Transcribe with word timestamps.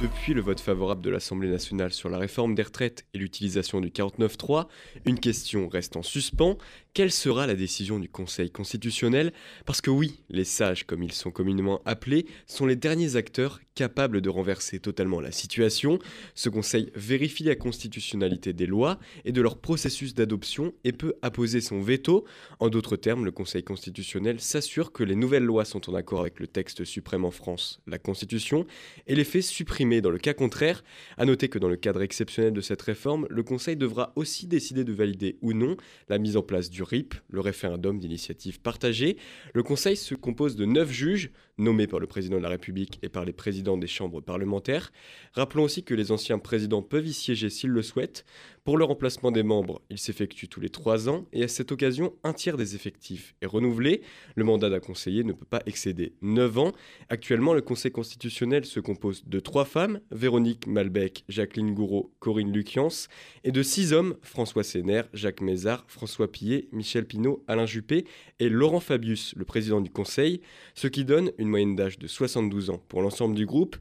Depuis 0.00 0.32
le 0.32 0.40
vote 0.40 0.60
favorable 0.60 1.02
de 1.02 1.10
l'Assemblée 1.10 1.48
nationale 1.48 1.92
sur 1.92 2.08
la 2.08 2.18
réforme 2.18 2.54
des 2.54 2.62
retraites 2.62 3.04
et 3.14 3.18
l'utilisation 3.18 3.80
du 3.80 3.88
49.3, 3.88 4.68
une 5.06 5.18
question 5.18 5.68
reste 5.68 5.96
en 5.96 6.04
suspens. 6.04 6.56
Quelle 6.94 7.10
sera 7.10 7.48
la 7.48 7.56
décision 7.56 7.98
du 7.98 8.08
Conseil 8.08 8.50
constitutionnel? 8.50 9.32
Parce 9.66 9.80
que 9.80 9.90
oui, 9.90 10.20
les 10.30 10.44
sages, 10.44 10.84
comme 10.84 11.02
ils 11.02 11.12
sont 11.12 11.32
communément 11.32 11.82
appelés, 11.84 12.26
sont 12.46 12.66
les 12.66 12.76
derniers 12.76 13.16
acteurs 13.16 13.60
capables 13.74 14.20
de 14.20 14.28
renverser 14.28 14.80
totalement 14.80 15.20
la 15.20 15.30
situation. 15.30 16.00
Ce 16.34 16.48
Conseil 16.48 16.90
vérifie 16.96 17.44
la 17.44 17.54
constitutionnalité 17.54 18.52
des 18.52 18.66
lois 18.66 18.98
et 19.24 19.30
de 19.30 19.40
leur 19.40 19.58
processus 19.58 20.14
d'adoption 20.14 20.74
et 20.82 20.92
peut 20.92 21.14
apposer 21.22 21.60
son 21.60 21.80
veto. 21.80 22.24
En 22.58 22.68
d'autres 22.68 22.96
termes, 22.96 23.24
le 23.24 23.30
Conseil 23.30 23.62
constitutionnel 23.62 24.40
s'assure 24.40 24.90
que 24.90 25.04
les 25.04 25.14
nouvelles 25.14 25.44
lois 25.44 25.64
sont 25.64 25.88
en 25.88 25.94
accord 25.94 26.20
avec 26.20 26.40
le 26.40 26.48
texte 26.48 26.84
suprême 26.84 27.24
en 27.24 27.30
France, 27.30 27.80
la 27.86 27.98
Constitution, 27.98 28.66
et 29.06 29.14
les 29.14 29.24
fait 29.24 29.42
dans 29.88 30.10
le 30.10 30.18
cas 30.18 30.34
contraire. 30.34 30.84
À 31.16 31.24
noter 31.24 31.48
que 31.48 31.58
dans 31.58 31.68
le 31.68 31.76
cadre 31.76 32.02
exceptionnel 32.02 32.52
de 32.52 32.60
cette 32.60 32.82
réforme, 32.82 33.26
le 33.30 33.42
Conseil 33.42 33.76
devra 33.76 34.12
aussi 34.16 34.46
décider 34.46 34.84
de 34.84 34.92
valider 34.92 35.38
ou 35.40 35.52
non 35.52 35.76
la 36.08 36.18
mise 36.18 36.36
en 36.36 36.42
place 36.42 36.70
du 36.70 36.82
RIP, 36.82 37.14
le 37.30 37.40
référendum 37.40 37.98
d'initiative 37.98 38.60
partagée. 38.60 39.16
Le 39.54 39.62
Conseil 39.62 39.96
se 39.96 40.14
compose 40.14 40.56
de 40.56 40.64
neuf 40.64 40.90
juges, 40.90 41.30
nommés 41.56 41.86
par 41.86 42.00
le 42.00 42.06
président 42.06 42.36
de 42.36 42.42
la 42.42 42.50
République 42.50 42.98
et 43.02 43.08
par 43.08 43.24
les 43.24 43.32
présidents 43.32 43.76
des 43.76 43.86
chambres 43.86 44.20
parlementaires. 44.20 44.92
Rappelons 45.32 45.64
aussi 45.64 45.82
que 45.82 45.94
les 45.94 46.12
anciens 46.12 46.38
présidents 46.38 46.82
peuvent 46.82 47.06
y 47.06 47.12
siéger 47.12 47.50
s'ils 47.50 47.70
le 47.70 47.82
souhaitent. 47.82 48.24
Pour 48.68 48.76
le 48.76 48.84
remplacement 48.84 49.30
des 49.30 49.42
membres, 49.42 49.80
il 49.88 49.96
s'effectue 49.96 50.46
tous 50.46 50.60
les 50.60 50.68
trois 50.68 51.08
ans 51.08 51.24
et 51.32 51.42
à 51.42 51.48
cette 51.48 51.72
occasion, 51.72 52.12
un 52.22 52.34
tiers 52.34 52.58
des 52.58 52.74
effectifs 52.74 53.34
est 53.40 53.46
renouvelé. 53.46 54.02
Le 54.34 54.44
mandat 54.44 54.68
d'un 54.68 54.78
conseiller 54.78 55.24
ne 55.24 55.32
peut 55.32 55.46
pas 55.46 55.62
excéder 55.64 56.12
9 56.20 56.58
ans. 56.58 56.72
Actuellement, 57.08 57.54
le 57.54 57.62
Conseil 57.62 57.90
constitutionnel 57.90 58.66
se 58.66 58.78
compose 58.78 59.24
de 59.26 59.40
trois 59.40 59.64
femmes, 59.64 60.00
Véronique 60.10 60.66
Malbec, 60.66 61.24
Jacqueline 61.30 61.72
Gouraud, 61.72 62.12
Corinne 62.18 62.52
Lucians, 62.52 63.08
et 63.42 63.52
de 63.52 63.62
six 63.62 63.94
hommes, 63.94 64.16
François 64.20 64.64
Sénère, 64.64 65.08
Jacques 65.14 65.40
Mézard, 65.40 65.86
François 65.88 66.30
Pillet, 66.30 66.68
Michel 66.70 67.06
Pinault, 67.06 67.42
Alain 67.48 67.64
Juppé 67.64 68.04
et 68.38 68.50
Laurent 68.50 68.80
Fabius, 68.80 69.34
le 69.34 69.46
président 69.46 69.80
du 69.80 69.88
Conseil, 69.88 70.42
ce 70.74 70.88
qui 70.88 71.06
donne 71.06 71.32
une 71.38 71.48
moyenne 71.48 71.74
d'âge 71.74 71.98
de 71.98 72.06
72 72.06 72.68
ans 72.68 72.82
pour 72.88 73.00
l'ensemble 73.00 73.34
du 73.34 73.46
groupe. 73.46 73.76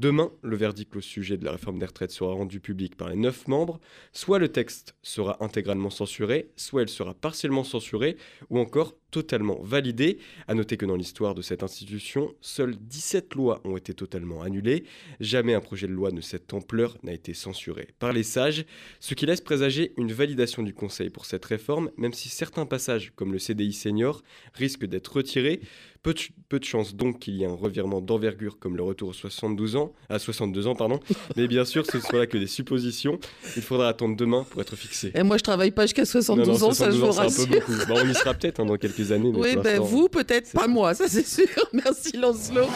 Demain, 0.00 0.32
le 0.40 0.56
verdict 0.56 0.96
au 0.96 1.02
sujet 1.02 1.36
de 1.36 1.44
la 1.44 1.52
réforme 1.52 1.78
des 1.78 1.84
retraites 1.84 2.10
sera 2.10 2.32
rendu 2.32 2.58
public 2.58 2.96
par 2.96 3.10
les 3.10 3.16
neuf 3.16 3.46
membres. 3.48 3.78
Soit 4.14 4.38
le 4.38 4.48
texte 4.48 4.94
sera 5.02 5.36
intégralement 5.44 5.90
censuré, 5.90 6.48
soit 6.56 6.80
elle 6.80 6.88
sera 6.88 7.12
partiellement 7.12 7.64
censurée, 7.64 8.16
ou 8.48 8.58
encore 8.58 8.94
totalement 9.10 9.60
validée. 9.62 10.18
À 10.48 10.54
noter 10.54 10.78
que 10.78 10.86
dans 10.86 10.96
l'histoire 10.96 11.34
de 11.34 11.42
cette 11.42 11.62
institution, 11.62 12.32
seules 12.40 12.76
17 12.76 13.34
lois 13.34 13.60
ont 13.64 13.76
été 13.76 13.92
totalement 13.92 14.40
annulées. 14.40 14.84
Jamais 15.20 15.52
un 15.52 15.60
projet 15.60 15.86
de 15.86 15.92
loi 15.92 16.10
de 16.12 16.22
cette 16.22 16.54
ampleur 16.54 16.96
n'a 17.02 17.12
été 17.12 17.34
censuré 17.34 17.88
par 17.98 18.14
les 18.14 18.22
sages, 18.22 18.64
ce 19.00 19.14
qui 19.14 19.26
laisse 19.26 19.42
présager 19.42 19.92
une 19.98 20.12
validation 20.12 20.62
du 20.62 20.72
Conseil 20.72 21.10
pour 21.10 21.26
cette 21.26 21.44
réforme, 21.44 21.90
même 21.98 22.14
si 22.14 22.30
certains 22.30 22.64
passages, 22.64 23.12
comme 23.16 23.32
le 23.32 23.38
CDI 23.38 23.74
senior, 23.74 24.22
risquent 24.54 24.86
d'être 24.86 25.16
retirés. 25.16 25.60
Peu 26.02 26.14
de, 26.14 26.20
peu 26.48 26.58
de 26.58 26.64
chance 26.64 26.94
donc 26.94 27.18
qu'il 27.18 27.34
y 27.34 27.42
ait 27.42 27.46
un 27.46 27.52
revirement 27.52 28.00
d'envergure 28.00 28.58
comme 28.58 28.74
le 28.74 28.82
retour 28.82 29.10
aux 29.10 29.12
72 29.12 29.76
ans, 29.76 29.89
à 30.08 30.18
62 30.18 30.66
ans, 30.66 30.74
pardon. 30.74 31.00
Mais 31.36 31.46
bien 31.48 31.64
sûr, 31.64 31.84
ce 31.86 31.96
ne 31.96 32.02
sont 32.02 32.16
là 32.16 32.26
que 32.26 32.38
des 32.38 32.46
suppositions. 32.46 33.18
Il 33.56 33.62
faudra 33.62 33.88
attendre 33.88 34.16
demain 34.16 34.44
pour 34.50 34.60
être 34.60 34.76
fixé. 34.76 35.12
Et 35.14 35.22
moi, 35.22 35.36
je 35.38 35.42
travaille 35.42 35.70
pas 35.70 35.82
jusqu'à 35.82 36.04
72 36.04 36.46
Non, 36.46 36.54
non, 36.58 36.66
ans, 36.66 36.72
ça 36.72 36.90
je 36.90 36.96
72 36.98 37.00
vous 37.14 37.20
un 37.20 37.22
rassure. 37.24 37.48
peu 37.48 37.54
beaucoup. 37.54 37.86
Bon, 37.88 38.00
on 38.04 38.08
y 38.08 38.14
sera 38.14 38.34
peut-être 38.34 38.60
hein, 38.60 38.66
dans 38.66 38.76
quelques 38.76 39.12
années. 39.12 39.30
mais 39.32 39.38
Oui, 39.38 39.56
ben 39.62 39.80
vous 39.80 40.08
peut-être, 40.08 40.52
pas 40.52 40.66
moi, 40.68 40.94
ça 40.94 41.04
c'est 41.08 41.26
sûr. 41.26 41.46
Merci 41.72 42.16
Lancelot. 42.16 42.66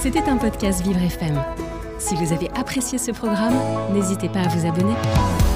C'était 0.00 0.22
un 0.28 0.36
podcast 0.36 0.82
Vivre 0.84 1.00
FM. 1.02 1.40
Si 1.98 2.14
vous 2.14 2.32
avez 2.32 2.48
apprécié 2.54 2.98
ce 2.98 3.10
programme, 3.10 3.54
n'hésitez 3.92 4.28
pas 4.28 4.40
à 4.40 4.48
vous 4.48 4.66
abonner. 4.66 5.47